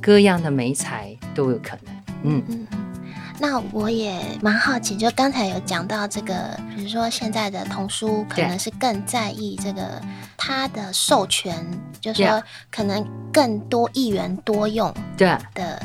[0.00, 1.94] 各样的媒材都有可能。
[2.22, 2.66] 嗯嗯，
[3.40, 10.00] 那我也蛮好奇，就刚才有讲到这个，比如说现在的童书可能是更在意这个
[10.36, 11.66] 它的授权，
[12.02, 15.80] 就是说可能更多一元多用的。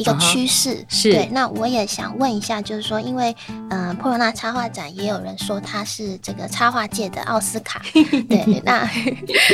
[0.00, 1.12] 一个趋势、uh -huh, 是。
[1.12, 8.88] 对，那我也想问一下，就是说，因为嗯、呃，波罗纳插画展也有人说他是这个插画界的奥斯卡， 对，那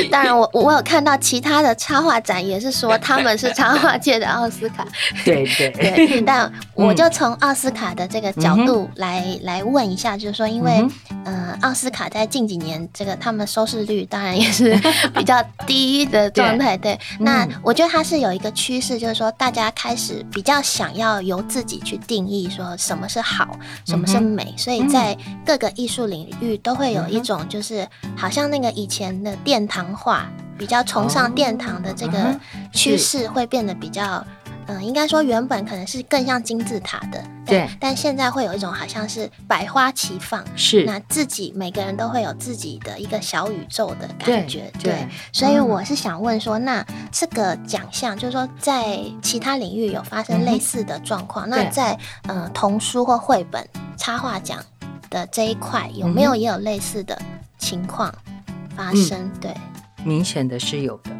[0.09, 4.87] 当然我我有看到其他的插画展也是说他们是插画界的奥斯卡，
[5.25, 5.69] 对对。
[5.71, 10.85] 对，但 我就从奥斯卡的这个角度来、嗯、来问一下，就是说，因为
[11.25, 14.73] 嗯，奥、呃、斯卡在近几年这个他们收视率当然也是
[15.13, 16.99] 比较低的状态，对，对。
[17.19, 20.25] 那我觉得它是有一个趋势，就是说大家开始。
[20.37, 32.39] 比较想要由自己去定义，说什么是好，什么是美，嗯、所以在各个艺术领域都会有一种，就是好像那个以前的殿堂化，比较崇尚殿堂的这个
[32.71, 34.23] 趋势会变得比较。
[34.67, 53.65] 嗯，应该说原本可能是更像金字塔的，对，但现在会有一种好像是百花齐放，是那自己每个人都会有自己的一个小宇宙的感觉，对，对，所以我是想问说，那这个奖项就是说在其他领域有发生类似的状况，嗯，那在呃童书或绘本
[53.97, 54.59] 插画奖
[55.09, 57.17] 的这一块有没有也有类似的
[57.57, 58.13] 情况
[58.75, 59.17] 发生？
[59.19, 59.55] 嗯，对，
[60.03, 61.11] 明显的是有的。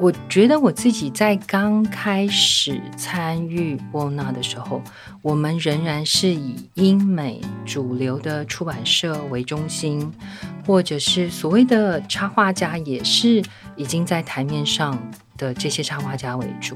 [0.00, 4.82] 我觉得我自己在刚开始参与波纳的时候，
[5.20, 10.10] 我们仍然是以英美主流的出版社为中心，
[10.66, 13.42] 或者是所谓的插画家，也是
[13.76, 14.98] 已经在台面上
[15.36, 16.74] 的这些插画家为主。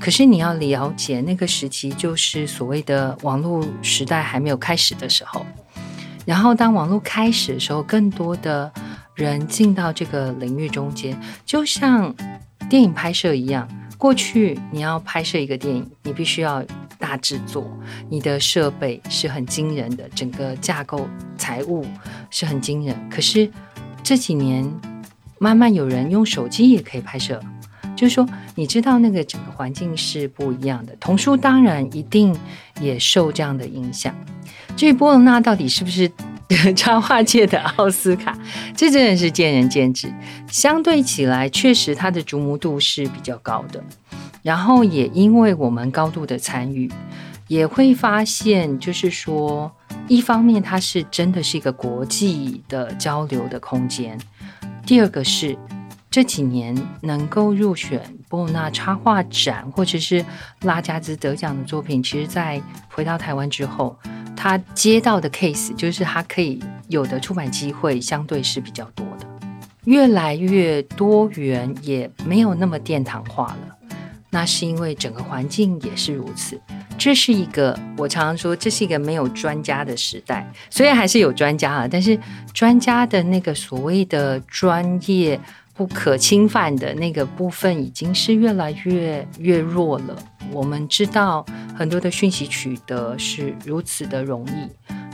[0.00, 5.44] 可是你要了解，那个时期就是所谓的网络时代还没有开始的时候。
[6.24, 8.72] 然后当网络开始的时候，更多的
[9.14, 12.14] 人进到这个领域中间，就像。
[12.68, 16.62] 电影拍摄一样，过去你要拍摄一个电影，你必须要
[16.98, 17.66] 大制作，
[18.10, 21.86] 你的设备是很惊人的，整个架构、财务
[22.30, 22.94] 是很惊人。
[23.08, 23.50] 可是
[24.02, 24.70] 这几年，
[25.38, 27.40] 慢慢有人用手机也可以拍摄，
[27.96, 30.94] 就是说，你知道那个整个环境是不一样的。
[31.00, 32.36] 童书当然一定
[32.80, 34.14] 也受这样的影响。
[34.76, 36.10] 至于波隆纳到底是不是？
[36.74, 38.36] 插画界的奥斯卡，
[38.74, 40.12] 这真的是见仁见智。
[40.50, 43.82] 相对起来，确实它的瞩目度是比较高的。
[44.42, 46.90] 然后也因为我们高度的参与，
[47.48, 49.70] 也会发现，就是说，
[50.06, 54.18] 一方面它是真的是一个国际的交流的空间。
[54.86, 55.54] 第二个是
[56.10, 60.24] 这几年能够入选波隆纳插画展，或者是
[60.62, 63.96] 拉加兹得奖的作品，其实在回到台湾之后。
[64.40, 69.26] 他接到的 case 就是他可以有的出版机会相对是比较多的，
[69.82, 73.76] 越来越多元，也没有那么殿堂化了。
[74.30, 76.60] 那是因为整个环境也是如此。
[76.96, 80.48] 这是一个我常常说，这是一个没有专家的时代。
[80.70, 82.16] 虽然还是有专家啊，但是
[82.54, 85.40] 专家的那个所谓的专业
[85.78, 90.18] 不可侵犯的那个部分，已经是越来越越弱了。
[90.50, 94.68] 我们知道很多的讯息取得是如此的容易，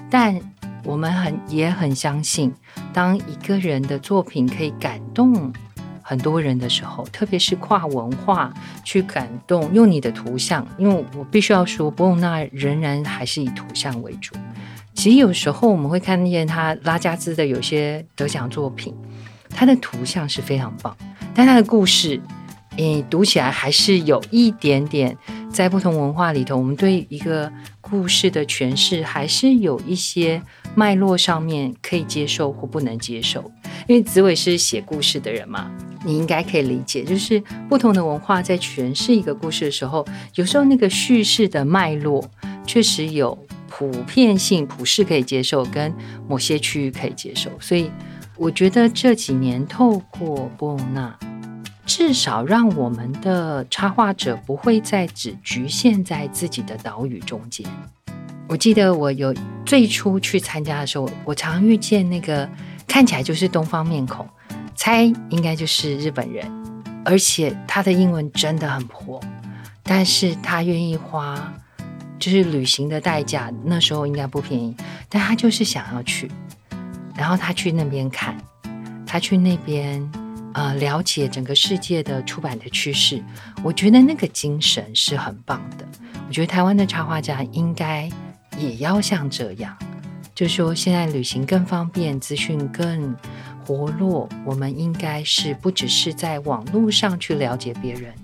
[0.08, 0.40] 但
[0.82, 2.50] 我们很也很相信，
[2.94, 5.52] 当一个人的作品可以感动
[6.00, 8.50] 很多人的时候，特别是跨文化
[8.82, 14.34] 去感动，用你的图像，因为我必须要说，波隆纳仍然还是以图像为主。
[14.94, 18.94] 其实有时候我们会看见他拉加兹的有些得奖作品，
[19.54, 20.94] 它的图像是非常棒，
[21.34, 22.20] 但它的故事。
[22.76, 25.16] 你读起来还是有一点点，
[25.48, 27.48] 在不同文化里头，我们对一个
[27.80, 30.42] 故事的诠释还是有一些
[30.74, 33.48] 脉络上面可以接受或不能接受。
[33.86, 35.70] 因为子伟是写故事的人嘛，
[36.04, 42.28] 你应该可以理解，就是不同的文化在诠释一个故事的时候，有时候那个叙事的脉络
[42.66, 43.38] 确实有
[43.68, 45.94] 普遍性、普世可以接受，跟
[46.28, 47.52] 某些区域可以接受。
[47.60, 47.88] 所以
[48.36, 51.18] 我觉得这几年透过波隆纳。
[51.86, 57.66] 至少让我们的插画者不会再只局限在自己的岛屿中间。
[58.48, 59.34] 我记得我有
[59.66, 62.48] 最初去参加的时候，我常遇见那个
[62.88, 64.26] 看起来就是东方面孔，
[64.74, 66.50] 猜应该就是日本人，
[67.04, 69.20] 而且他的英文真的很破，
[69.82, 71.52] 但是他愿意花
[72.18, 74.74] 就是旅行的代价，那时候应该不便宜，
[75.10, 76.30] 但他就是想要去，
[77.16, 78.36] 然后他去那边看，
[79.06, 80.10] 他去那边。
[80.54, 83.20] 呃了解整个世界的出版的趋势。
[83.64, 85.84] 我觉得那个精神是很棒的。
[86.28, 88.08] 我觉得台湾的插画家应该
[88.56, 89.76] 也要像这样，
[90.32, 93.16] 就说现在旅行更方便，资讯更
[93.66, 98.14] 活络，我们应该是不只是在网络上去了解别人。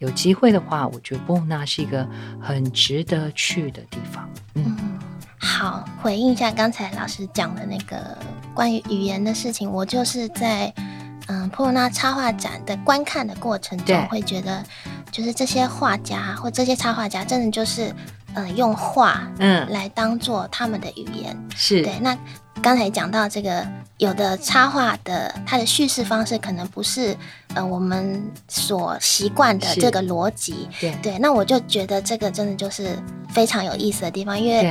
[0.00, 2.06] 有机会的话，我觉得波那是一个
[2.38, 4.28] 很值得去的地方。
[4.54, 4.76] 嗯，
[5.40, 8.16] 好，回应一下刚才老师讲的那个
[8.54, 10.72] 关于语言的事情，我就是在
[11.28, 14.62] 嗯普罗纳插画展的观看的过程中，会觉得
[15.10, 17.88] 就是这些画家或这些插画家，真的就是
[18.34, 19.66] 嗯、呃、用画嗯。
[19.70, 21.36] 来当做他们的语言。
[21.56, 21.82] 是。
[21.82, 22.16] 对那。
[22.62, 23.66] 刚才讲到这个，
[23.96, 27.16] 有的插画的它的叙事方式可能不是
[27.54, 30.94] 呃我们所习惯的这个逻辑，对。
[31.00, 32.98] 对，那我就觉得这个真的就是
[33.30, 34.70] 非常有意思的地方，因为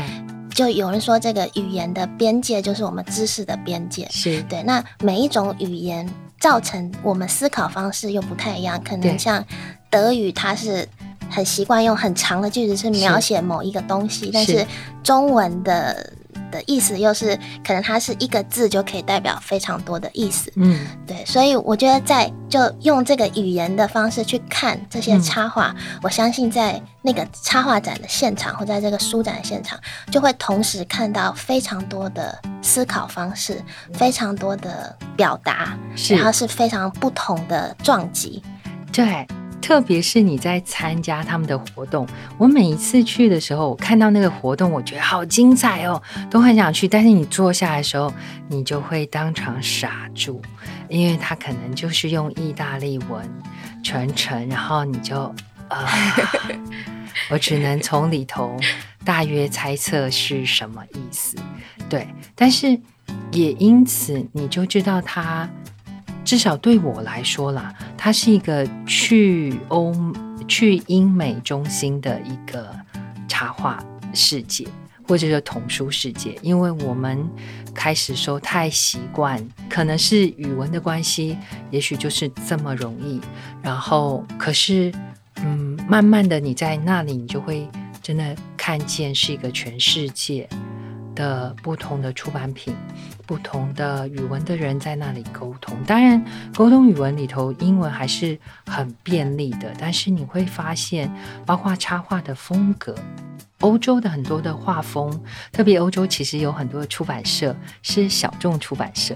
[0.59, 4.61] 就有人说这个语言的边界就是我们知识的边界，是对。
[4.63, 6.05] 那每一种语言
[6.37, 9.41] 造成我们思考方式又不太一样，可能像
[9.89, 10.85] 德语，它是
[11.29, 14.67] 很习惯用很长的句子去描写某一个东西，但是
[15.01, 16.11] 中文的。
[16.51, 29.79] 的意思又是可能它是一个字就可以代表非常多的意思，嗯，对，所以我觉得在就用这个语言的方式去看这些插画，嗯，我相信在那个插画展的现场或在这个书展的现场，
[30.11, 33.61] 就会同时看到非常多的思考方式，
[33.93, 35.77] 非常多的表达，
[36.09, 38.41] 然后是非常不同的撞击，
[38.91, 39.25] 对。
[39.61, 42.07] 特别是你在参加他们的活动，
[42.37, 46.87] 我每一次去的时候，我看到那个活动，我觉得好精彩哦，都很想去。
[46.87, 48.11] 但是你坐下来的时候，
[48.47, 50.41] 你就会当场傻住，
[50.87, 53.21] 因为他可能就是用意大利文
[53.83, 55.21] 全程，然后你就
[55.67, 55.85] 啊，
[56.47, 56.59] 呃、
[57.29, 58.57] 我只能从里头
[59.03, 61.37] 大约猜测是什么意思。
[61.87, 62.79] 对，但是
[63.31, 65.47] 也因此你就知道他。
[66.29, 69.91] 至少对我来说啦，它是一个去欧
[70.47, 72.69] 去英美中心的一个
[73.27, 74.67] 插画世界，
[75.07, 76.37] 或者是童书世界。
[76.43, 77.27] 因为我们
[77.73, 81.35] 开始说太习惯，可能是语文的关系，
[81.71, 83.19] 也许就是这么容易。
[83.63, 84.93] 然后，可是，
[85.37, 87.67] 嗯，慢慢的你在那里，你就会
[88.03, 90.47] 真的看见是一个全世界
[91.19, 92.73] 的不同的出版品。
[93.27, 96.19] 不同的语文的人在那里沟通，当然
[96.55, 99.71] 沟通语文里头，英文还是很便利的。
[99.77, 101.13] 但是你会发现，
[101.45, 102.95] 包括插画的风格，
[103.59, 109.15] 欧洲的很多的画风，特别欧洲其实有很多的出版社是小众出版社，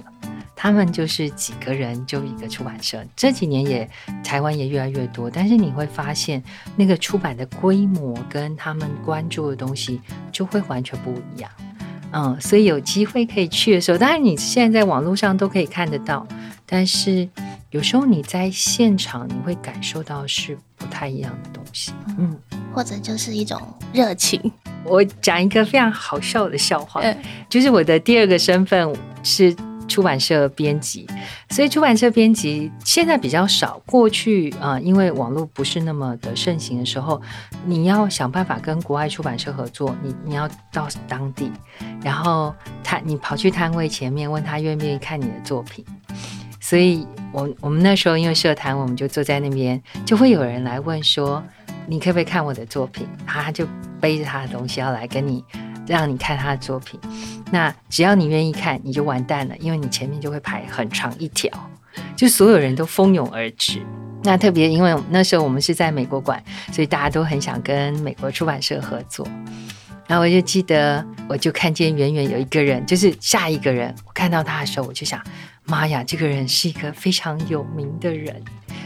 [0.55, 3.03] 他们就是几个人就一个出版社。
[3.15, 3.89] 这几年也
[4.23, 6.43] 台湾也越来越多，但是你会发现
[6.75, 9.99] 那个出版的规模跟他们关注的东西
[10.31, 11.49] 就会完全不一样。
[12.13, 16.25] 嗯，所以有机会可以去的时候，当然你现在在网络上都可以看得到，
[16.65, 17.27] 但是
[17.71, 22.37] 有时候你在现场你会感受到是不太一样的东西，嗯，
[22.73, 23.59] 或者就是一种
[23.91, 24.39] 热情。
[24.85, 27.17] 我讲一个非常好笑的笑话，嗯，
[27.49, 29.55] 就是我的第二个身份是。
[29.87, 31.07] 出版社编辑，
[31.49, 33.81] 所以出版社编辑现在比较少。
[33.85, 37.21] 过去啊、因为网络不是那么的盛行的时候，
[37.65, 41.51] 你要想办法跟国外出版社合作，你你要到当地，
[42.01, 42.53] 然后
[42.83, 45.83] 他你跑去摊位前面问他愿不愿意看你的作品。
[46.59, 51.43] 所以我我们那时候因为社团，我们就坐在那边，就会有人来问说，
[51.87, 53.05] 你可不可以看我的作品？
[53.27, 53.67] 他就
[53.99, 55.43] 背着他的东西要来跟你。
[55.87, 56.99] 让你看他的作品，
[57.51, 61.51] 那只要你愿意看，你就完蛋了，因为你前面就会排很长一条，
[62.15, 63.81] 就所有人都蜂拥而至。
[64.23, 69.27] 那特别因为那时候我们是在美国馆，所以大家都很想跟美国出版社合作。
[70.07, 73.93] 然后我就记得，我就看见远远有一个人，就是下一个人。
[74.05, 75.21] 我看到他的时候，我就想，
[75.65, 78.41] 妈呀，这个人是一个非常有名的人，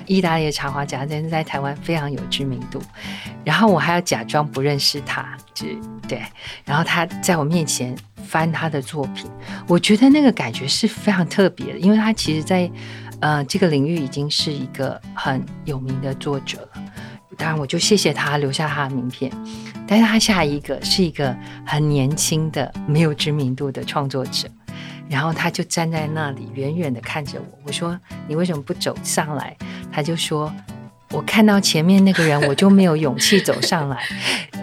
[0.07, 2.81] 意大利的插画家，但是在台湾非常有知名度。
[3.43, 5.67] 然后我还要假装不认识他，就。
[6.07, 6.23] 对，
[6.63, 7.93] 然后他在我面前
[8.23, 9.29] 翻他的作品，
[9.67, 12.71] 我觉得那个感觉是非常特别的，因为他其实在
[13.19, 16.83] 呃这个领域已经是一个很有名的作者了。
[17.37, 19.29] 当然，我就谢谢他留下他的名片，
[19.85, 21.35] 但是他下一个是一个
[21.65, 24.47] 很年轻的、没有知名度的创作者，
[25.09, 27.59] 然后他就站在那里远远的看着我。
[27.65, 29.55] 我说：“你为什么不走上来？”
[29.91, 30.53] 他就说
[31.11, 33.97] ：“我看到前面那个人，我就没有勇气走上来。”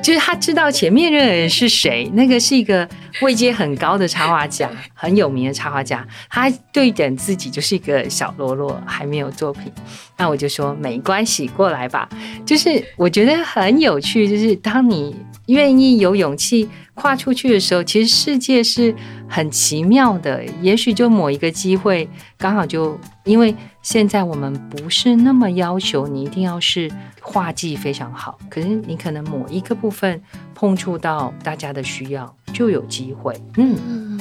[0.03, 2.87] 就是他知道前面那个人是谁，那个是一个
[3.23, 6.07] 位阶很高的插画家，很有名的插画家。
[6.29, 9.73] 他对等自己就是一个小喽啰，还没有作品。
[10.19, 12.07] 那我就说没关系，过来吧。
[12.45, 15.17] 就是我觉得很有趣，就是当你
[15.47, 18.95] 愿意有勇气跨出去的时候，其实世界是
[19.29, 20.45] 很奇妙的。
[20.61, 22.09] 也许就某一个机会，
[22.39, 26.91] 刚好就因为现在我们不是那么要求你一定要是。
[27.27, 30.23] 画技非常好，可是你可能某一个部分
[30.55, 33.35] 碰触到大家的需要，就有机会。
[33.57, 34.21] 嗯。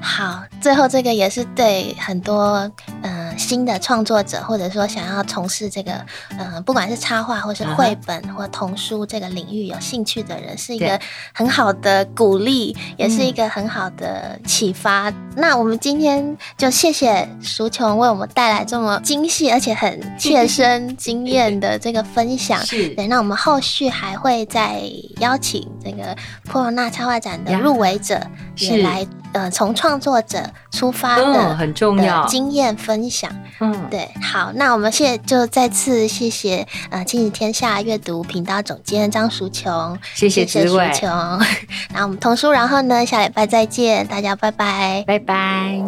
[0.00, 2.68] 好，最后这个也是对很多
[3.02, 5.92] 嗯、新的创作者，或者说想要从事这个
[6.38, 11.00] 嗯、呃、不管是插画或是绘本或童书这个领域有兴趣的人，是一个
[11.32, 15.08] 很好的鼓励，也是一个很好的启发。
[15.08, 22.60] 嗯、那我们今天就谢谢淑琼为我们带来这么精细而且很切身经验的这个分享。
[22.64, 24.82] 是，对，那我们后续还会再
[25.18, 26.14] 邀请这个
[26.44, 28.20] 波隆那插画展的入围者
[28.58, 29.06] 也来。
[29.32, 32.26] 呃，从创作者出发的、嗯、很重要。
[32.26, 41.08] 经验分享，嗯，对，好，那我们现在就再次谢谢呃亲子天下阅读频道总监张淑琼，谢谢淑琼，
[41.94, 45.80] 那我们童书，然后呢，下礼拜再见，大家拜拜，拜拜。